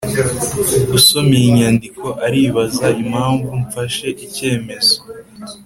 Usoma 0.97 1.31
iyi 1.39 1.49
nyandiko 1.59 2.05
aribaza 2.25 2.87
impamvu 3.03 3.49
mfashe 3.63 4.07
icyemezo 4.25 4.97